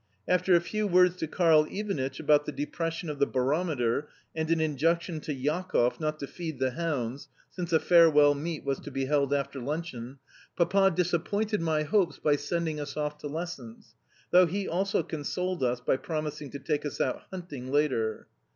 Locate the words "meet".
8.33-8.65